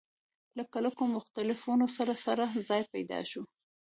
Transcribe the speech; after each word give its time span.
له 0.57 0.63
کلکو 0.73 1.03
مخالفتونو 1.15 1.85
سره 1.97 2.13
سره 2.25 2.43
ځای 2.69 2.83
پیدا 2.93 3.19
شو. 3.29 3.43